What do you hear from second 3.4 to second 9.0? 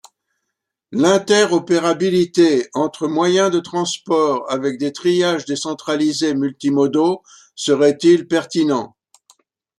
de transports avec des triages décentralisés multimodaux serait-il pertinent?